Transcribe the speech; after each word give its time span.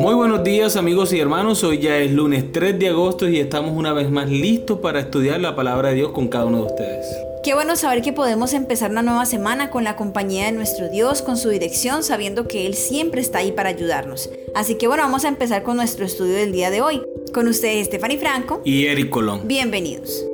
Muy 0.00 0.14
buenos 0.14 0.42
días 0.42 0.76
amigos 0.76 1.12
y 1.12 1.20
hermanos, 1.20 1.62
hoy 1.62 1.78
ya 1.78 1.98
es 1.98 2.10
lunes 2.10 2.52
3 2.52 2.78
de 2.78 2.88
agosto 2.88 3.28
y 3.28 3.38
estamos 3.38 3.76
una 3.76 3.92
vez 3.92 4.10
más 4.10 4.30
listos 4.30 4.78
para 4.78 5.00
estudiar 5.00 5.42
la 5.42 5.54
palabra 5.54 5.90
de 5.90 5.96
Dios 5.96 6.12
con 6.12 6.28
cada 6.28 6.46
uno 6.46 6.60
de 6.60 6.66
ustedes. 6.68 7.06
Qué 7.44 7.52
bueno 7.52 7.76
saber 7.76 8.00
que 8.00 8.14
podemos 8.14 8.54
empezar 8.54 8.90
una 8.90 9.02
nueva 9.02 9.26
semana 9.26 9.68
con 9.68 9.84
la 9.84 9.96
compañía 9.96 10.46
de 10.46 10.52
nuestro 10.52 10.88
Dios, 10.88 11.20
con 11.20 11.36
su 11.36 11.50
dirección, 11.50 12.02
sabiendo 12.02 12.48
que 12.48 12.64
Él 12.64 12.72
siempre 12.72 13.20
está 13.20 13.40
ahí 13.40 13.52
para 13.52 13.68
ayudarnos. 13.68 14.30
Así 14.54 14.76
que 14.76 14.86
bueno, 14.86 15.02
vamos 15.02 15.26
a 15.26 15.28
empezar 15.28 15.62
con 15.64 15.76
nuestro 15.76 16.06
estudio 16.06 16.32
del 16.32 16.52
día 16.52 16.70
de 16.70 16.80
hoy. 16.80 17.02
Con 17.34 17.46
ustedes, 17.46 17.88
Stephanie 17.88 18.16
Franco 18.16 18.62
y 18.64 18.86
Eric 18.86 19.10
Colón. 19.10 19.42
Bienvenidos. 19.44 20.29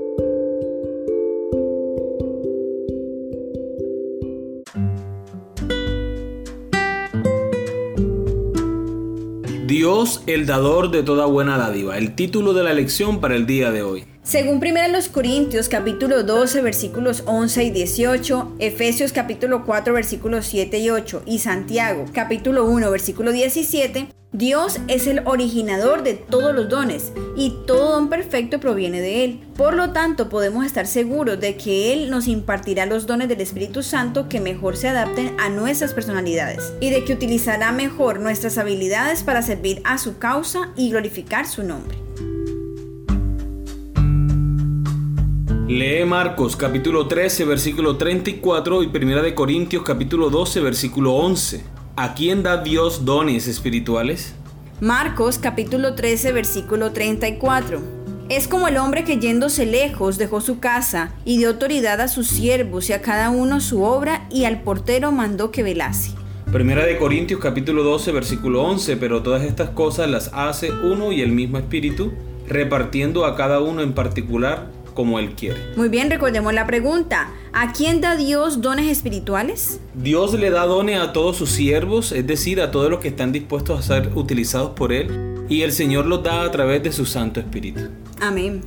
Dios, 9.76 10.22
el 10.26 10.46
dador 10.46 10.90
de 10.90 11.02
toda 11.02 11.26
buena 11.26 11.58
dádiva, 11.58 11.98
el 11.98 12.14
título 12.14 12.54
de 12.54 12.64
la 12.64 12.72
lección 12.72 13.20
para 13.20 13.36
el 13.36 13.44
día 13.44 13.70
de 13.70 13.82
hoy. 13.82 14.06
Según 14.22 14.56
1 14.56 14.72
Corintios 15.12 15.68
capítulo 15.68 16.22
12 16.22 16.62
versículos 16.62 17.22
11 17.26 17.64
y 17.64 17.70
18, 17.72 18.56
Efesios 18.58 19.12
capítulo 19.12 19.66
4 19.66 19.92
versículos 19.92 20.46
7 20.46 20.78
y 20.78 20.88
8 20.88 21.24
y 21.26 21.40
Santiago 21.40 22.06
capítulo 22.14 22.64
1 22.64 22.90
versículo 22.90 23.32
17, 23.32 24.08
Dios 24.36 24.80
es 24.86 25.06
el 25.06 25.22
originador 25.24 26.02
de 26.02 26.12
todos 26.12 26.54
los 26.54 26.68
dones 26.68 27.10
y 27.38 27.54
todo 27.66 27.92
don 27.92 28.10
perfecto 28.10 28.60
proviene 28.60 29.00
de 29.00 29.24
Él. 29.24 29.40
Por 29.56 29.72
lo 29.72 29.92
tanto, 29.92 30.28
podemos 30.28 30.66
estar 30.66 30.86
seguros 30.86 31.40
de 31.40 31.56
que 31.56 31.94
Él 31.94 32.10
nos 32.10 32.28
impartirá 32.28 32.84
los 32.84 33.06
dones 33.06 33.30
del 33.30 33.40
Espíritu 33.40 33.82
Santo 33.82 34.28
que 34.28 34.40
mejor 34.40 34.76
se 34.76 34.88
adapten 34.88 35.34
a 35.40 35.48
nuestras 35.48 35.94
personalidades 35.94 36.74
y 36.82 36.90
de 36.90 37.02
que 37.02 37.14
utilizará 37.14 37.72
mejor 37.72 38.20
nuestras 38.20 38.58
habilidades 38.58 39.22
para 39.22 39.40
servir 39.40 39.80
a 39.84 39.96
su 39.96 40.18
causa 40.18 40.70
y 40.76 40.90
glorificar 40.90 41.46
su 41.46 41.62
nombre. 41.62 41.96
Lee 45.66 46.04
Marcos 46.04 46.56
capítulo 46.56 47.08
13 47.08 47.46
versículo 47.46 47.96
34 47.96 48.82
y 48.82 48.88
Primera 48.88 49.22
de 49.22 49.34
Corintios 49.34 49.82
capítulo 49.82 50.28
12 50.28 50.60
versículo 50.60 51.14
11. 51.14 51.75
¿A 51.98 52.12
quién 52.12 52.42
da 52.42 52.58
Dios 52.58 53.06
dones 53.06 53.48
espirituales? 53.48 54.34
Marcos 54.82 55.38
capítulo 55.38 55.94
13 55.94 56.30
versículo 56.32 56.92
34. 56.92 57.80
Es 58.28 58.48
como 58.48 58.68
el 58.68 58.76
hombre 58.76 59.02
que 59.02 59.16
yéndose 59.16 59.64
lejos 59.64 60.18
dejó 60.18 60.42
su 60.42 60.58
casa 60.58 61.14
y 61.24 61.38
dio 61.38 61.48
autoridad 61.48 62.02
a 62.02 62.08
sus 62.08 62.26
siervos 62.26 62.90
y 62.90 62.92
a 62.92 63.00
cada 63.00 63.30
uno 63.30 63.62
su 63.62 63.82
obra 63.82 64.26
y 64.30 64.44
al 64.44 64.60
portero 64.60 65.10
mandó 65.10 65.50
que 65.50 65.62
velase. 65.62 66.10
Primera 66.52 66.84
de 66.84 66.98
Corintios 66.98 67.40
capítulo 67.40 67.82
12 67.82 68.12
versículo 68.12 68.62
11, 68.64 68.98
pero 68.98 69.22
todas 69.22 69.42
estas 69.44 69.70
cosas 69.70 70.10
las 70.10 70.30
hace 70.34 70.70
uno 70.72 71.12
y 71.12 71.22
el 71.22 71.32
mismo 71.32 71.56
espíritu, 71.56 72.12
repartiendo 72.46 73.24
a 73.24 73.36
cada 73.36 73.60
uno 73.60 73.80
en 73.80 73.94
particular 73.94 74.66
como 74.96 75.20
Él 75.20 75.36
quiere. 75.36 75.60
Muy 75.76 75.88
bien, 75.88 76.10
recordemos 76.10 76.52
la 76.52 76.66
pregunta. 76.66 77.28
¿A 77.52 77.72
quién 77.72 78.00
da 78.00 78.16
Dios 78.16 78.60
dones 78.60 78.90
espirituales? 78.90 79.78
Dios 79.94 80.34
le 80.34 80.50
da 80.50 80.66
dones 80.66 80.98
a 80.98 81.12
todos 81.12 81.36
sus 81.36 81.50
siervos, 81.50 82.10
es 82.10 82.26
decir, 82.26 82.60
a 82.60 82.72
todos 82.72 82.90
los 82.90 82.98
que 82.98 83.08
están 83.08 83.30
dispuestos 83.30 83.78
a 83.78 83.82
ser 83.82 84.10
utilizados 84.16 84.70
por 84.70 84.92
Él, 84.92 85.44
y 85.48 85.62
el 85.62 85.70
Señor 85.70 86.06
los 86.06 86.24
da 86.24 86.42
a 86.42 86.50
través 86.50 86.82
de 86.82 86.90
su 86.90 87.06
Santo 87.06 87.38
Espíritu. 87.38 87.82
Amén. 88.20 88.62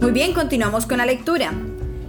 Muy 0.00 0.10
bien, 0.12 0.34
continuamos 0.34 0.84
con 0.84 0.98
la 0.98 1.06
lectura. 1.06 1.54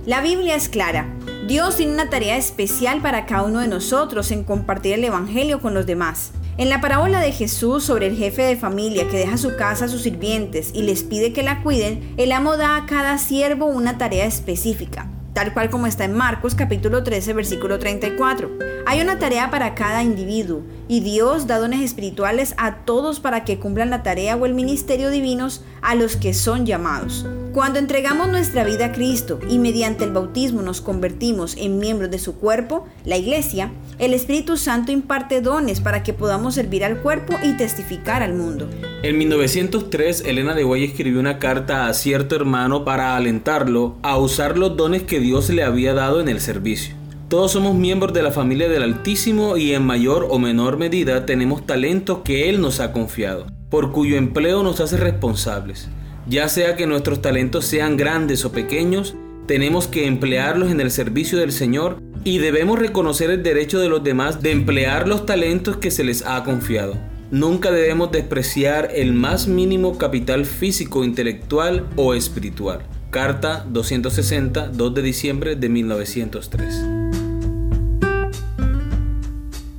La 0.05 0.21
Biblia 0.21 0.55
es 0.55 0.67
clara. 0.67 1.13
Dios 1.47 1.77
tiene 1.77 1.93
una 1.93 2.09
tarea 2.09 2.35
especial 2.35 3.01
para 3.01 3.25
cada 3.25 3.43
uno 3.43 3.59
de 3.59 3.67
nosotros 3.67 4.31
en 4.31 4.43
compartir 4.43 4.93
el 4.93 5.03
Evangelio 5.03 5.61
con 5.61 5.73
los 5.73 5.85
demás. 5.85 6.31
En 6.61 6.69
la 6.69 6.79
parábola 6.79 7.19
de 7.21 7.31
Jesús 7.31 7.83
sobre 7.83 8.05
el 8.05 8.15
jefe 8.15 8.43
de 8.43 8.55
familia 8.55 9.07
que 9.07 9.17
deja 9.17 9.39
su 9.39 9.55
casa 9.57 9.85
a 9.85 9.87
sus 9.87 10.03
sirvientes 10.03 10.69
y 10.75 10.83
les 10.83 11.01
pide 11.01 11.33
que 11.33 11.41
la 11.41 11.63
cuiden, 11.63 12.13
el 12.17 12.31
amo 12.31 12.55
da 12.55 12.75
a 12.75 12.85
cada 12.85 13.17
siervo 13.17 13.65
una 13.65 13.97
tarea 13.97 14.27
específica, 14.27 15.09
tal 15.33 15.55
cual 15.55 15.71
como 15.71 15.87
está 15.87 16.05
en 16.05 16.13
Marcos 16.13 16.53
capítulo 16.53 17.01
13 17.01 17.33
versículo 17.33 17.79
34. 17.79 18.59
Hay 18.85 19.01
una 19.01 19.17
tarea 19.17 19.49
para 19.49 19.73
cada 19.73 20.03
individuo 20.03 20.61
y 20.87 20.99
Dios 20.99 21.47
da 21.47 21.57
dones 21.57 21.81
espirituales 21.81 22.53
a 22.59 22.85
todos 22.85 23.19
para 23.19 23.43
que 23.43 23.57
cumplan 23.57 23.89
la 23.89 24.03
tarea 24.03 24.35
o 24.35 24.45
el 24.45 24.53
ministerio 24.53 25.09
divinos 25.09 25.63
a 25.81 25.95
los 25.95 26.15
que 26.15 26.35
son 26.35 26.67
llamados. 26.67 27.25
Cuando 27.53 27.79
entregamos 27.79 28.29
nuestra 28.29 28.63
vida 28.63 28.85
a 28.85 28.91
Cristo 28.93 29.37
y 29.49 29.59
mediante 29.59 30.05
el 30.05 30.13
bautismo 30.13 30.61
nos 30.61 30.79
convertimos 30.79 31.57
en 31.57 31.79
miembros 31.79 32.09
de 32.09 32.17
su 32.17 32.35
cuerpo, 32.35 32.87
la 33.03 33.17
iglesia, 33.17 33.73
el 33.99 34.13
Espíritu 34.13 34.55
Santo 34.55 34.93
imparte 34.93 35.41
dones 35.41 35.81
para 35.81 36.01
que 36.01 36.13
podamos 36.13 36.55
servir 36.55 36.85
al 36.85 37.01
cuerpo 37.01 37.37
y 37.43 37.57
testificar 37.57 38.23
al 38.23 38.35
mundo. 38.35 38.69
En 39.03 39.17
1903, 39.17 40.23
Elena 40.25 40.53
de 40.53 40.63
Guay 40.63 40.85
escribió 40.85 41.19
una 41.19 41.39
carta 41.39 41.87
a 41.87 41.93
cierto 41.93 42.37
hermano 42.37 42.85
para 42.85 43.17
alentarlo 43.17 43.97
a 44.01 44.17
usar 44.17 44.57
los 44.57 44.77
dones 44.77 45.03
que 45.03 45.19
Dios 45.19 45.49
le 45.49 45.63
había 45.63 45.93
dado 45.93 46.21
en 46.21 46.29
el 46.29 46.39
servicio. 46.39 46.95
Todos 47.27 47.51
somos 47.51 47.75
miembros 47.75 48.13
de 48.13 48.23
la 48.23 48.31
familia 48.31 48.69
del 48.69 48.83
Altísimo 48.83 49.57
y 49.57 49.73
en 49.73 49.83
mayor 49.83 50.27
o 50.29 50.39
menor 50.39 50.77
medida 50.77 51.25
tenemos 51.25 51.65
talentos 51.65 52.19
que 52.23 52.49
Él 52.49 52.61
nos 52.61 52.79
ha 52.79 52.93
confiado, 52.93 53.47
por 53.69 53.91
cuyo 53.91 54.15
empleo 54.15 54.63
nos 54.63 54.79
hace 54.79 54.95
responsables. 54.95 55.89
Ya 56.27 56.47
sea 56.49 56.75
que 56.75 56.87
nuestros 56.87 57.21
talentos 57.21 57.65
sean 57.65 57.97
grandes 57.97 58.45
o 58.45 58.51
pequeños, 58.51 59.15
tenemos 59.47 59.87
que 59.87 60.05
emplearlos 60.05 60.71
en 60.71 60.79
el 60.79 60.91
servicio 60.91 61.39
del 61.39 61.51
Señor 61.51 61.97
y 62.23 62.37
debemos 62.37 62.77
reconocer 62.77 63.31
el 63.31 63.43
derecho 63.43 63.79
de 63.79 63.89
los 63.89 64.03
demás 64.03 64.41
de 64.41 64.51
emplear 64.51 65.07
los 65.07 65.25
talentos 65.25 65.77
que 65.77 65.91
se 65.91 66.03
les 66.03 66.25
ha 66.25 66.43
confiado. 66.43 66.95
Nunca 67.31 67.71
debemos 67.71 68.11
despreciar 68.11 68.91
el 68.93 69.13
más 69.13 69.47
mínimo 69.47 69.97
capital 69.97 70.45
físico, 70.45 71.03
intelectual 71.03 71.87
o 71.95 72.13
espiritual. 72.13 72.81
Carta 73.09 73.65
260, 73.69 74.67
2 74.67 74.93
de 74.93 75.01
diciembre 75.01 75.55
de 75.55 75.69
1903. 75.69 77.00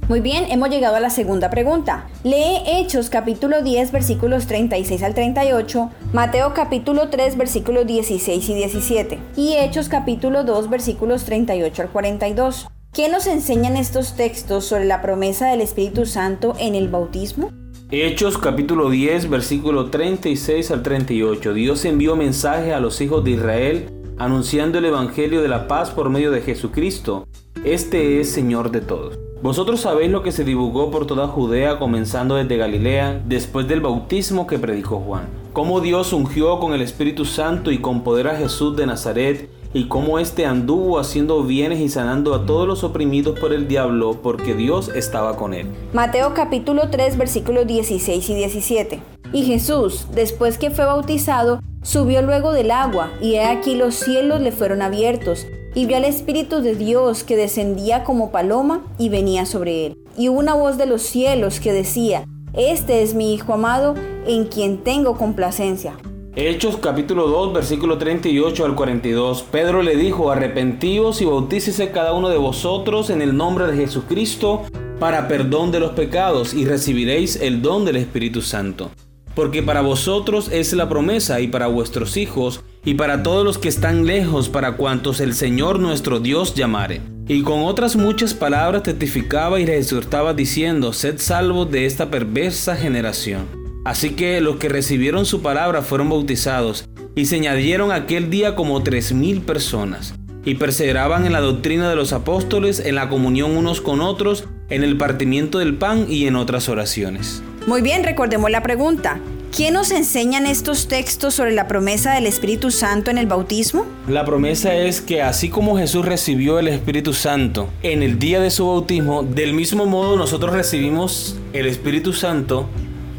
Muy 0.09 0.21
bien, 0.21 0.47
hemos 0.51 0.69
llegado 0.69 0.97
a 0.97 1.01
la 1.01 1.11
segunda 1.11 1.49
pregunta. 1.49 2.09
Lee 2.25 2.61
Hechos 2.67 3.09
capítulo 3.09 3.63
10 3.63 3.93
versículos 3.93 4.49
36 4.49 5.01
al 5.05 5.15
38, 5.15 5.91
Mateo 6.13 6.53
capítulo 6.55 7.09
3 7.09 7.37
versículos 7.39 7.87
16 7.87 8.49
y 8.49 8.55
17 8.55 9.19
y 9.37 9.53
Hechos 9.55 9.89
capítulo 9.89 10.43
2 10.43 10.69
versículos 10.71 11.25
38 11.25 11.83
al 11.83 11.89
42. 11.89 12.67
¿Qué 12.93 13.09
nos 13.09 13.29
enseñan 13.29 13.77
estos 13.77 14.17
textos 14.17 14.65
sobre 14.65 14.87
la 14.87 15.01
promesa 15.03 15.49
del 15.49 15.61
Espíritu 15.61 16.05
Santo 16.05 16.55
en 16.59 16.75
el 16.75 16.89
bautismo? 16.89 17.51
Hechos 17.93 18.39
capítulo 18.39 18.91
10 18.91 19.31
versículo 19.31 19.89
36 19.89 20.73
al 20.73 20.83
38. 20.83 21.55
Dios 21.55 21.85
envió 21.85 22.17
mensaje 22.17 22.75
a 22.75 22.81
los 22.81 23.01
hijos 23.01 23.23
de 23.23 23.31
Israel 23.31 23.89
anunciando 24.19 24.79
el 24.79 24.85
Evangelio 24.85 25.43
de 25.43 25.49
la 25.49 25.69
paz 25.69 25.91
por 25.91 26.11
medio 26.11 26.33
de 26.33 26.43
Jesucristo. 26.43 27.29
Este 27.65 28.21
es 28.21 28.31
Señor 28.31 28.73
de 28.73 28.81
todos. 28.81 29.17
Vosotros 29.43 29.81
sabéis 29.81 30.09
lo 30.09 30.23
que 30.23 30.31
se 30.31 30.45
divulgó 30.45 30.93
por 30.93 31.05
toda 31.05 31.27
Judea, 31.27 31.81
comenzando 31.81 32.37
desde 32.37 32.57
Galilea, 32.57 33.21
después 33.27 33.67
del 33.67 33.81
bautismo 33.81 34.47
que 34.47 34.57
predicó 34.57 35.01
Juan. 35.01 35.27
Cómo 35.53 35.81
Dios 35.81 36.13
ungió 36.13 36.61
con 36.61 36.75
el 36.75 36.81
Espíritu 36.81 37.25
Santo 37.25 37.73
y 37.73 37.79
con 37.79 38.05
poder 38.05 38.29
a 38.29 38.37
Jesús 38.37 38.77
de 38.77 38.87
Nazaret, 38.87 39.51
y 39.75 39.89
cómo 39.89 40.21
éste 40.21 40.47
anduvo 40.47 41.01
haciendo 41.01 41.43
bienes 41.43 41.81
y 41.81 41.89
sanando 41.89 42.35
a 42.37 42.47
todos 42.47 42.69
los 42.69 42.85
oprimidos 42.85 43.37
por 43.37 43.53
el 43.53 43.67
diablo, 43.67 44.21
porque 44.23 44.55
Dios 44.55 44.91
estaba 44.95 45.37
con 45.37 45.55
él. 45.55 45.67
Mateo 45.93 46.35
capítulo 46.35 46.91
3 46.91 47.19
versículos 47.19 47.67
16 47.67 48.31
y 48.31 48.35
17. 48.37 49.01
Y 49.33 49.43
Jesús, 49.43 50.07
después 50.15 50.57
que 50.57 50.71
fue 50.71 50.85
bautizado, 50.85 51.61
subió 51.83 52.23
luego 52.23 52.53
del 52.53 52.71
agua, 52.71 53.11
y 53.21 53.35
he 53.35 53.45
aquí 53.45 53.75
los 53.75 53.97
cielos 53.97 54.41
le 54.41 54.53
fueron 54.53 54.83
abiertos 54.83 55.49
y 55.75 55.87
vio 55.87 55.97
al 55.97 56.05
Espíritu 56.05 56.61
de 56.61 56.75
Dios 56.75 57.25
que 57.25 57.37
descendía 57.37 58.05
como 58.05 58.31
paloma 58.31 58.85
y 58.99 59.09
venía 59.09 59.47
sobre 59.47 59.87
él. 59.87 59.97
Y 60.17 60.29
hubo 60.29 60.39
una 60.39 60.55
voz 60.55 60.79
de 60.79 60.87
los 60.87 61.03
cielos 61.03 61.61
que 61.61 61.73
decía, 61.73 62.25
Este 62.55 63.03
es 63.03 63.15
mi 63.15 63.35
Hijo 63.35 63.55
amado, 63.55 63.95
en 64.27 64.45
quien 64.45 64.79
tengo 64.79 65.17
complacencia. 65.17 65.95
Hechos 66.35 66.79
capítulo 66.79 67.27
2 67.27 67.53
versículo 67.53 67.99
38 67.99 68.65
al 68.65 68.75
42. 68.75 69.43
Pedro 69.43 69.83
le 69.83 69.97
dijo, 69.97 70.31
arrepentíos 70.31 71.21
y 71.21 71.27
bautícese 71.27 71.91
cada 71.91 72.15
uno 72.15 72.31
de 72.31 72.39
vosotros 72.39 73.11
en 73.11 73.21
el 73.21 73.37
nombre 73.37 73.67
de 73.67 73.77
Jesucristo 73.77 74.63
para 74.99 75.29
perdón 75.29 75.73
de 75.73 75.81
los 75.81 75.91
pecados 75.93 76.55
y 76.55 76.65
recibiréis 76.65 77.37
el 77.37 77.61
don 77.61 77.85
del 77.85 77.97
Espíritu 77.97 78.41
Santo. 78.41 78.91
Porque 79.35 79.63
para 79.63 79.81
vosotros 79.81 80.51
es 80.53 80.73
la 80.73 80.89
promesa 80.89 81.41
y 81.41 81.49
para 81.49 81.67
vuestros 81.67 82.17
hijos 82.17 82.63
y 82.85 82.95
para 82.95 83.23
todos 83.23 83.45
los 83.45 83.59
que 83.59 83.69
están 83.69 84.07
lejos, 84.07 84.49
para 84.49 84.77
cuantos 84.77 85.21
el 85.21 85.35
Señor 85.35 85.79
nuestro 85.79 86.21
Dios 86.21 86.55
llamare. 86.55 87.01
Y 87.29 87.43
con 87.43 87.63
otras 87.63 87.97
muchas 87.97 88.35
palabras 88.35 88.83
testificaba 88.83 89.61
y 89.61 89.67
les 89.67 89.87
exhortaba 89.87 90.35
diciendo, 90.35 90.93
sed 90.93 91.19
salvos 91.19 91.71
de 91.71 91.87
esta 91.87 92.11
perversa 92.11 92.77
generación. 92.77 93.47
Así 93.85 94.11
que 94.11 94.41
los 94.41 94.57
que 94.57 94.69
recibieron 94.69 95.25
su 95.25 95.41
palabra 95.41 95.83
fueron 95.83 96.11
bautizados, 96.11 96.85
y 97.15 97.27
se 97.27 97.37
añadieron 97.37 97.93
aquel 97.93 98.31
día 98.31 98.55
como 98.55 98.83
tres 98.83 99.13
mil 99.13 99.41
personas. 99.41 100.15
y 100.45 100.57
perseveraban 100.57 101.25
en 101.25 101.33
la 101.33 101.41
doctrina 101.41 101.89
de 101.89 101.97
los 101.97 102.13
apóstoles, 102.13 102.81
en 102.81 102.97
la 102.97 103.09
comunión 103.09 103.57
unos 103.57 103.81
con 103.81 104.01
otros, 104.01 104.45
en 104.71 104.83
el 104.83 104.97
partimiento 104.97 105.59
del 105.59 105.77
pan 105.77 106.07
y 106.09 106.27
en 106.27 106.37
otras 106.37 106.69
oraciones. 106.69 107.43
Muy 107.67 107.81
bien, 107.81 108.03
recordemos 108.03 108.51
la 108.51 108.63
pregunta. 108.63 109.21
¿Quién 109.55 109.75
nos 109.75 109.93
enseñan 109.93 110.47
estos 110.47 110.89
textos 110.89 111.35
sobre 111.35 111.53
la 111.53 111.69
promesa 111.69 112.15
del 112.15 112.27
Espíritu 112.27 112.73
Santo 112.73 113.11
en 113.11 113.19
el 113.19 113.27
bautismo? 113.27 113.87
La 114.09 114.25
promesa 114.25 114.75
es 114.75 115.01
que 115.01 115.23
así 115.23 115.49
como 115.49 115.77
Jesús 115.79 116.05
recibió 116.05 116.59
el 116.59 116.67
Espíritu 116.67 117.13
Santo 117.13 117.69
en 117.83 118.03
el 118.03 118.19
día 118.19 118.41
de 118.41 118.51
su 118.51 118.67
bautismo, 118.67 119.23
del 119.23 119.53
mismo 119.53 119.87
modo 119.87 120.17
nosotros 120.17 120.53
recibimos 120.53 121.37
el 121.53 121.67
Espíritu 121.67 122.13
Santo 122.13 122.69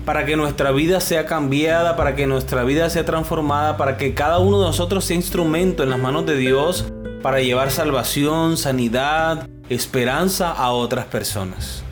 para 0.06 0.26
que 0.26 0.36
nuestra 0.36 0.72
vida 0.72 1.00
sea 1.00 1.26
cambiada, 1.26 1.96
para 1.96 2.16
que 2.16 2.28
nuestra 2.28 2.66
vida 2.66 2.90
sea 2.90 3.06
transformada, 3.06 3.78
para 3.78 3.96
que 3.96 4.14
cada 4.14 4.40
uno 4.40 4.60
de 4.60 4.66
nosotros 4.66 5.06
sea 5.06 5.16
instrumento 5.16 5.84
en 5.84 5.90
las 5.90 6.00
manos 6.00 6.26
de 6.26 6.36
Dios 6.36 6.92
para 7.22 7.40
llevar 7.40 7.72
salvación, 7.72 8.58
sanidad, 8.58 9.48
esperanza 9.70 10.52
a 10.52 10.72
otras 10.72 11.06
personas. 11.06 11.84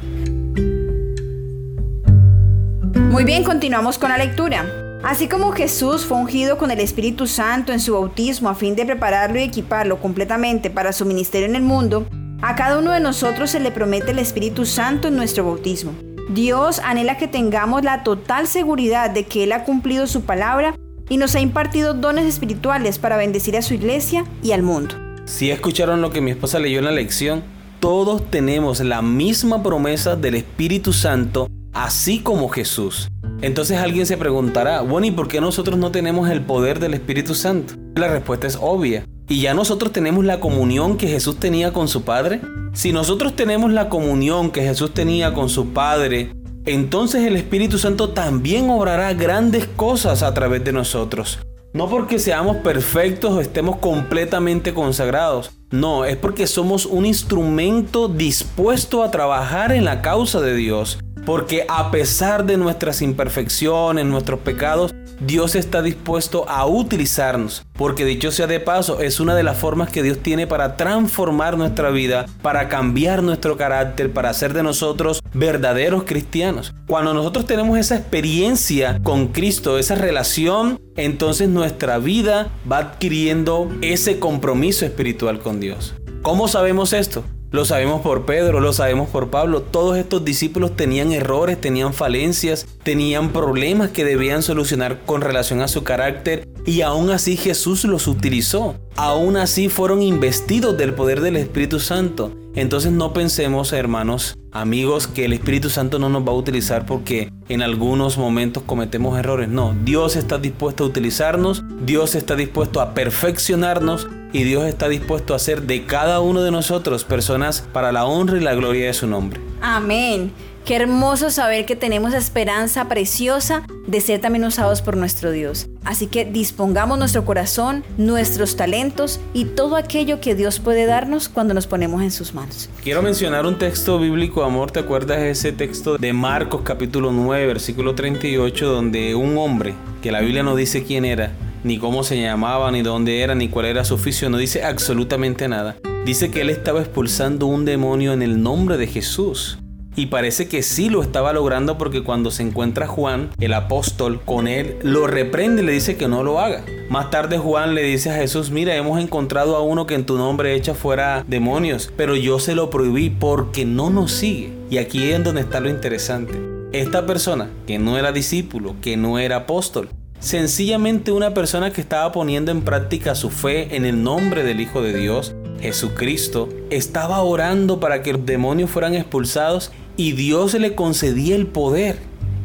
Muy 3.11 3.25
bien, 3.25 3.43
continuamos 3.43 3.97
con 3.97 4.09
la 4.09 4.17
lectura. 4.17 4.65
Así 5.03 5.27
como 5.27 5.51
Jesús 5.51 6.05
fue 6.05 6.17
ungido 6.17 6.57
con 6.57 6.71
el 6.71 6.79
Espíritu 6.79 7.27
Santo 7.27 7.73
en 7.73 7.81
su 7.81 7.91
bautismo 7.91 8.47
a 8.47 8.55
fin 8.55 8.73
de 8.73 8.85
prepararlo 8.85 9.37
y 9.37 9.43
equiparlo 9.43 9.99
completamente 9.99 10.69
para 10.69 10.93
su 10.93 11.05
ministerio 11.05 11.45
en 11.45 11.57
el 11.57 11.61
mundo, 11.61 12.07
a 12.41 12.55
cada 12.55 12.79
uno 12.79 12.93
de 12.93 13.01
nosotros 13.01 13.49
se 13.49 13.59
le 13.59 13.69
promete 13.69 14.11
el 14.11 14.19
Espíritu 14.19 14.65
Santo 14.65 15.09
en 15.09 15.17
nuestro 15.17 15.43
bautismo. 15.43 15.91
Dios 16.29 16.79
anhela 16.79 17.17
que 17.17 17.27
tengamos 17.27 17.83
la 17.83 18.03
total 18.03 18.47
seguridad 18.47 19.09
de 19.09 19.25
que 19.25 19.43
Él 19.43 19.51
ha 19.51 19.65
cumplido 19.65 20.07
su 20.07 20.21
palabra 20.21 20.73
y 21.09 21.17
nos 21.17 21.35
ha 21.35 21.41
impartido 21.41 21.93
dones 21.93 22.25
espirituales 22.25 22.97
para 22.97 23.17
bendecir 23.17 23.57
a 23.57 23.61
su 23.61 23.73
iglesia 23.73 24.23
y 24.41 24.53
al 24.53 24.63
mundo. 24.63 24.95
Si 25.25 25.51
escucharon 25.51 26.01
lo 26.01 26.11
que 26.11 26.21
mi 26.21 26.31
esposa 26.31 26.59
leyó 26.59 26.79
en 26.79 26.85
la 26.85 26.91
lección, 26.91 27.43
todos 27.81 28.29
tenemos 28.31 28.79
la 28.79 29.01
misma 29.01 29.61
promesa 29.61 30.15
del 30.15 30.35
Espíritu 30.35 30.93
Santo, 30.93 31.49
así 31.73 32.19
como 32.19 32.49
Jesús. 32.49 33.09
Entonces 33.41 33.77
alguien 33.77 34.05
se 34.05 34.17
preguntará, 34.17 34.81
bueno, 34.81 35.07
¿y 35.07 35.11
por 35.11 35.27
qué 35.27 35.41
nosotros 35.41 35.77
no 35.77 35.91
tenemos 35.91 36.29
el 36.29 36.41
poder 36.41 36.79
del 36.79 36.93
Espíritu 36.93 37.33
Santo? 37.33 37.73
La 37.95 38.07
respuesta 38.07 38.47
es 38.47 38.57
obvia. 38.61 39.05
¿Y 39.27 39.41
ya 39.41 39.53
nosotros 39.53 39.91
tenemos 39.91 40.25
la 40.25 40.39
comunión 40.39 40.97
que 40.97 41.07
Jesús 41.07 41.39
tenía 41.39 41.73
con 41.73 41.87
su 41.87 42.03
Padre? 42.03 42.41
Si 42.73 42.91
nosotros 42.91 43.35
tenemos 43.35 43.71
la 43.71 43.89
comunión 43.89 44.51
que 44.51 44.61
Jesús 44.61 44.93
tenía 44.93 45.33
con 45.33 45.49
su 45.49 45.73
Padre, 45.73 46.33
entonces 46.65 47.25
el 47.25 47.35
Espíritu 47.35 47.79
Santo 47.79 48.09
también 48.09 48.69
obrará 48.69 49.13
grandes 49.13 49.67
cosas 49.67 50.21
a 50.21 50.33
través 50.33 50.63
de 50.63 50.71
nosotros. 50.71 51.39
No 51.73 51.89
porque 51.89 52.19
seamos 52.19 52.57
perfectos 52.57 53.31
o 53.31 53.39
estemos 53.39 53.77
completamente 53.77 54.73
consagrados. 54.73 55.51
No, 55.71 56.03
es 56.03 56.17
porque 56.17 56.45
somos 56.45 56.85
un 56.85 57.05
instrumento 57.05 58.09
dispuesto 58.09 59.03
a 59.03 59.09
trabajar 59.09 59.71
en 59.71 59.85
la 59.85 60.01
causa 60.01 60.41
de 60.41 60.53
Dios. 60.53 60.99
Porque 61.25 61.65
a 61.69 61.91
pesar 61.91 62.45
de 62.45 62.57
nuestras 62.57 63.01
imperfecciones, 63.01 64.05
nuestros 64.05 64.39
pecados, 64.39 64.93
Dios 65.23 65.53
está 65.53 65.83
dispuesto 65.83 66.49
a 66.49 66.65
utilizarnos, 66.65 67.63
porque 67.73 68.05
dicho 68.05 68.31
sea 68.31 68.47
de 68.47 68.59
paso, 68.59 69.01
es 69.01 69.19
una 69.19 69.35
de 69.35 69.43
las 69.43 69.55
formas 69.55 69.91
que 69.91 70.01
Dios 70.01 70.17
tiene 70.17 70.47
para 70.47 70.77
transformar 70.77 71.59
nuestra 71.59 71.91
vida, 71.91 72.25
para 72.41 72.69
cambiar 72.69 73.21
nuestro 73.21 73.55
carácter, 73.55 74.11
para 74.11 74.31
hacer 74.31 74.53
de 74.53 74.63
nosotros 74.63 75.21
verdaderos 75.31 76.05
cristianos. 76.05 76.73
Cuando 76.87 77.13
nosotros 77.13 77.45
tenemos 77.45 77.77
esa 77.77 77.97
experiencia 77.97 78.99
con 79.03 79.27
Cristo, 79.27 79.77
esa 79.77 79.93
relación, 79.93 80.81
entonces 80.95 81.49
nuestra 81.49 81.99
vida 81.99 82.49
va 82.69 82.79
adquiriendo 82.79 83.69
ese 83.81 84.17
compromiso 84.17 84.87
espiritual 84.87 85.39
con 85.39 85.59
Dios. 85.59 85.93
¿Cómo 86.23 86.47
sabemos 86.47 86.93
esto? 86.93 87.23
Lo 87.51 87.65
sabemos 87.65 87.99
por 87.99 88.25
Pedro, 88.25 88.61
lo 88.61 88.71
sabemos 88.71 89.09
por 89.09 89.29
Pablo. 89.29 89.61
Todos 89.61 89.97
estos 89.97 90.23
discípulos 90.23 90.73
tenían 90.77 91.11
errores, 91.11 91.59
tenían 91.59 91.93
falencias, 91.93 92.65
tenían 92.83 93.33
problemas 93.33 93.89
que 93.89 94.05
debían 94.05 94.41
solucionar 94.41 95.01
con 95.05 95.19
relación 95.19 95.59
a 95.59 95.67
su 95.67 95.83
carácter 95.83 96.47
y 96.65 96.79
aún 96.79 97.09
así 97.09 97.35
Jesús 97.35 97.83
los 97.83 98.07
utilizó. 98.07 98.75
Aún 98.95 99.35
así 99.35 99.67
fueron 99.67 100.01
investidos 100.01 100.77
del 100.77 100.93
poder 100.93 101.19
del 101.19 101.35
Espíritu 101.35 101.81
Santo. 101.81 102.31
Entonces 102.55 102.93
no 102.93 103.11
pensemos, 103.11 103.73
hermanos, 103.73 104.37
amigos, 104.53 105.07
que 105.07 105.25
el 105.25 105.33
Espíritu 105.33 105.69
Santo 105.69 105.99
no 105.99 106.07
nos 106.07 106.25
va 106.25 106.31
a 106.31 106.35
utilizar 106.35 106.85
porque 106.85 107.33
en 107.49 107.61
algunos 107.61 108.17
momentos 108.17 108.63
cometemos 108.65 109.19
errores. 109.19 109.49
No, 109.49 109.75
Dios 109.83 110.15
está 110.15 110.37
dispuesto 110.37 110.85
a 110.85 110.87
utilizarnos, 110.87 111.65
Dios 111.85 112.15
está 112.15 112.37
dispuesto 112.37 112.79
a 112.79 112.93
perfeccionarnos 112.93 114.07
y 114.33 114.43
Dios 114.43 114.65
está 114.65 114.89
dispuesto 114.89 115.33
a 115.33 115.37
hacer 115.37 115.63
de 115.63 115.85
cada 115.85 116.19
uno 116.21 116.41
de 116.41 116.51
nosotros 116.51 117.03
personas 117.03 117.61
para 117.73 117.91
la 117.91 118.05
honra 118.05 118.37
y 118.37 118.41
la 118.41 118.55
gloria 118.55 118.87
de 118.87 118.93
su 118.93 119.07
nombre. 119.07 119.39
Amén. 119.61 120.31
Qué 120.65 120.75
hermoso 120.75 121.31
saber 121.31 121.65
que 121.65 121.75
tenemos 121.75 122.13
esperanza 122.13 122.87
preciosa 122.87 123.63
de 123.87 123.99
ser 123.99 124.21
también 124.21 124.45
usados 124.45 124.83
por 124.83 124.95
nuestro 124.95 125.31
Dios. 125.31 125.67
Así 125.83 126.05
que 126.05 126.23
dispongamos 126.23 126.99
nuestro 126.99 127.25
corazón, 127.25 127.83
nuestros 127.97 128.55
talentos 128.55 129.19
y 129.33 129.45
todo 129.45 129.75
aquello 129.75 130.21
que 130.21 130.35
Dios 130.35 130.59
puede 130.59 130.85
darnos 130.85 131.29
cuando 131.29 131.55
nos 131.55 131.65
ponemos 131.65 132.03
en 132.03 132.11
sus 132.11 132.35
manos. 132.35 132.69
Quiero 132.83 133.01
mencionar 133.01 133.47
un 133.47 133.57
texto 133.57 133.97
bíblico, 133.97 134.43
amor. 134.43 134.69
¿Te 134.69 134.81
acuerdas 134.81 135.17
de 135.17 135.31
ese 135.31 135.51
texto 135.51 135.97
de 135.97 136.13
Marcos 136.13 136.61
capítulo 136.63 137.11
9, 137.11 137.47
versículo 137.47 137.95
38, 137.95 138.71
donde 138.71 139.15
un 139.15 139.39
hombre, 139.39 139.73
que 140.03 140.11
la 140.11 140.21
Biblia 140.21 140.43
no 140.43 140.55
dice 140.55 140.83
quién 140.83 141.05
era, 141.05 141.31
ni 141.63 141.77
cómo 141.77 142.03
se 142.03 142.21
llamaba, 142.21 142.71
ni 142.71 142.81
dónde 142.81 143.21
era, 143.21 143.35
ni 143.35 143.47
cuál 143.47 143.65
era 143.65 143.85
su 143.85 143.95
oficio, 143.95 144.29
no 144.29 144.37
dice 144.37 144.63
absolutamente 144.63 145.47
nada. 145.47 145.77
Dice 146.05 146.31
que 146.31 146.41
él 146.41 146.49
estaba 146.49 146.79
expulsando 146.79 147.45
un 147.45 147.65
demonio 147.65 148.13
en 148.13 148.21
el 148.21 148.41
nombre 148.41 148.77
de 148.77 148.87
Jesús. 148.87 149.59
Y 149.95 150.05
parece 150.05 150.47
que 150.47 150.63
sí 150.63 150.89
lo 150.89 151.01
estaba 151.01 151.33
logrando 151.33 151.77
porque 151.77 152.01
cuando 152.01 152.31
se 152.31 152.43
encuentra 152.43 152.87
Juan, 152.87 153.29
el 153.39 153.53
apóstol, 153.53 154.21
con 154.23 154.47
él, 154.47 154.77
lo 154.83 155.05
reprende 155.05 155.61
y 155.61 155.65
le 155.65 155.73
dice 155.73 155.97
que 155.97 156.07
no 156.07 156.23
lo 156.23 156.39
haga. 156.39 156.63
Más 156.89 157.09
tarde 157.09 157.37
Juan 157.37 157.75
le 157.75 157.83
dice 157.83 158.09
a 158.09 158.15
Jesús, 158.15 158.51
mira, 158.51 158.75
hemos 158.75 159.01
encontrado 159.01 159.57
a 159.57 159.61
uno 159.61 159.87
que 159.87 159.95
en 159.95 160.05
tu 160.05 160.17
nombre 160.17 160.55
echa 160.55 160.73
fuera 160.73 161.25
demonios, 161.27 161.91
pero 161.97 162.15
yo 162.15 162.39
se 162.39 162.55
lo 162.55 162.69
prohibí 162.69 163.09
porque 163.09 163.65
no 163.65 163.89
nos 163.89 164.13
sigue. 164.13 164.53
Y 164.69 164.77
aquí 164.77 165.11
es 165.11 165.21
donde 165.23 165.41
está 165.41 165.59
lo 165.59 165.69
interesante. 165.69 166.39
Esta 166.71 167.05
persona, 167.05 167.49
que 167.67 167.77
no 167.77 167.97
era 167.97 168.13
discípulo, 168.13 168.75
que 168.81 168.95
no 168.95 169.19
era 169.19 169.35
apóstol, 169.35 169.89
Sencillamente 170.21 171.11
una 171.11 171.33
persona 171.33 171.73
que 171.73 171.81
estaba 171.81 172.11
poniendo 172.11 172.51
en 172.51 172.61
práctica 172.61 173.15
su 173.15 173.31
fe 173.31 173.75
en 173.75 173.85
el 173.85 174.03
nombre 174.03 174.43
del 174.43 174.61
Hijo 174.61 174.83
de 174.83 174.93
Dios, 174.93 175.33
Jesucristo, 175.59 176.47
estaba 176.69 177.23
orando 177.23 177.79
para 177.79 178.03
que 178.03 178.13
los 178.13 178.23
demonios 178.23 178.69
fueran 178.69 178.93
expulsados 178.93 179.71
y 179.97 180.11
Dios 180.11 180.53
le 180.53 180.75
concedía 180.75 181.35
el 181.35 181.47
poder. 181.47 181.97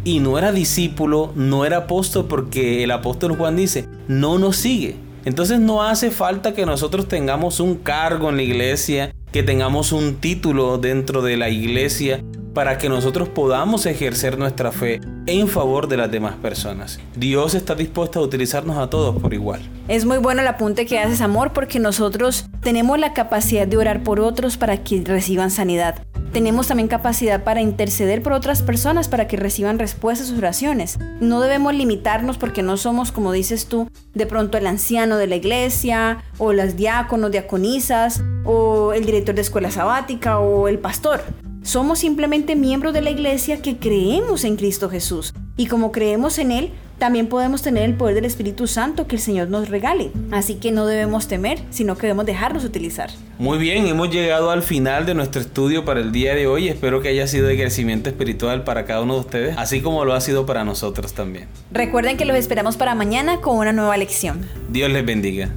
Y 0.04 0.20
no 0.20 0.38
era 0.38 0.52
discípulo, 0.52 1.32
no 1.34 1.66
era 1.66 1.76
apóstol 1.76 2.24
porque 2.30 2.82
el 2.82 2.92
apóstol 2.92 3.36
Juan 3.36 3.56
dice, 3.56 3.86
no 4.08 4.38
nos 4.38 4.56
sigue. 4.56 4.96
Entonces 5.26 5.60
no 5.60 5.82
hace 5.82 6.10
falta 6.10 6.54
que 6.54 6.64
nosotros 6.64 7.08
tengamos 7.08 7.60
un 7.60 7.74
cargo 7.74 8.30
en 8.30 8.36
la 8.36 8.42
iglesia, 8.42 9.14
que 9.32 9.42
tengamos 9.42 9.92
un 9.92 10.14
título 10.14 10.78
dentro 10.78 11.20
de 11.20 11.36
la 11.36 11.50
iglesia 11.50 12.24
para 12.56 12.78
que 12.78 12.88
nosotros 12.88 13.28
podamos 13.28 13.84
ejercer 13.84 14.38
nuestra 14.38 14.72
fe 14.72 15.02
en 15.26 15.46
favor 15.46 15.88
de 15.88 15.98
las 15.98 16.10
demás 16.10 16.36
personas. 16.36 16.98
Dios 17.14 17.54
está 17.54 17.74
dispuesto 17.74 18.18
a 18.18 18.22
utilizarnos 18.22 18.78
a 18.78 18.88
todos 18.88 19.20
por 19.20 19.34
igual. 19.34 19.60
Es 19.88 20.06
muy 20.06 20.16
bueno 20.16 20.40
el 20.40 20.48
apunte 20.48 20.86
que 20.86 20.98
haces, 20.98 21.20
amor, 21.20 21.52
porque 21.52 21.78
nosotros 21.80 22.46
tenemos 22.62 22.98
la 22.98 23.12
capacidad 23.12 23.66
de 23.66 23.76
orar 23.76 24.02
por 24.02 24.20
otros 24.20 24.56
para 24.56 24.82
que 24.82 25.02
reciban 25.04 25.50
sanidad. 25.50 25.96
Tenemos 26.32 26.68
también 26.68 26.88
capacidad 26.88 27.44
para 27.44 27.60
interceder 27.60 28.22
por 28.22 28.32
otras 28.32 28.62
personas 28.62 29.08
para 29.08 29.28
que 29.28 29.36
reciban 29.36 29.78
respuestas 29.78 30.28
a 30.28 30.30
sus 30.30 30.38
oraciones. 30.38 30.98
No 31.20 31.42
debemos 31.42 31.74
limitarnos 31.74 32.38
porque 32.38 32.62
no 32.62 32.78
somos, 32.78 33.12
como 33.12 33.32
dices 33.32 33.66
tú, 33.66 33.90
de 34.14 34.24
pronto 34.24 34.56
el 34.56 34.66
anciano 34.66 35.18
de 35.18 35.26
la 35.26 35.36
iglesia, 35.36 36.24
o 36.38 36.54
las 36.54 36.78
diáconos, 36.78 37.32
diaconisas, 37.32 38.22
o 38.44 38.94
el 38.94 39.04
director 39.04 39.34
de 39.34 39.42
escuela 39.42 39.70
sabática, 39.70 40.38
o 40.38 40.68
el 40.68 40.78
pastor. 40.78 41.22
Somos 41.66 41.98
simplemente 41.98 42.54
miembros 42.54 42.94
de 42.94 43.02
la 43.02 43.10
iglesia 43.10 43.60
que 43.60 43.76
creemos 43.76 44.44
en 44.44 44.54
Cristo 44.54 44.88
Jesús. 44.88 45.34
Y 45.56 45.66
como 45.66 45.90
creemos 45.90 46.38
en 46.38 46.52
Él, 46.52 46.70
también 46.98 47.26
podemos 47.26 47.60
tener 47.60 47.82
el 47.82 47.94
poder 47.94 48.14
del 48.14 48.24
Espíritu 48.24 48.68
Santo 48.68 49.08
que 49.08 49.16
el 49.16 49.20
Señor 49.20 49.48
nos 49.48 49.68
regale. 49.68 50.12
Así 50.30 50.54
que 50.54 50.70
no 50.70 50.86
debemos 50.86 51.26
temer, 51.26 51.58
sino 51.70 51.96
que 51.96 52.02
debemos 52.02 52.24
dejarnos 52.24 52.64
utilizar. 52.64 53.10
Muy 53.40 53.58
bien, 53.58 53.88
hemos 53.88 54.10
llegado 54.10 54.52
al 54.52 54.62
final 54.62 55.06
de 55.06 55.14
nuestro 55.14 55.40
estudio 55.40 55.84
para 55.84 55.98
el 55.98 56.12
día 56.12 56.36
de 56.36 56.46
hoy. 56.46 56.68
Espero 56.68 57.02
que 57.02 57.08
haya 57.08 57.26
sido 57.26 57.48
de 57.48 57.56
crecimiento 57.56 58.10
espiritual 58.10 58.62
para 58.62 58.84
cada 58.84 59.02
uno 59.02 59.14
de 59.14 59.20
ustedes, 59.20 59.58
así 59.58 59.80
como 59.80 60.04
lo 60.04 60.14
ha 60.14 60.20
sido 60.20 60.46
para 60.46 60.64
nosotros 60.64 61.14
también. 61.14 61.48
Recuerden 61.72 62.16
que 62.16 62.26
los 62.26 62.36
esperamos 62.36 62.76
para 62.76 62.94
mañana 62.94 63.40
con 63.40 63.58
una 63.58 63.72
nueva 63.72 63.96
lección. 63.96 64.48
Dios 64.68 64.88
les 64.88 65.04
bendiga. 65.04 65.50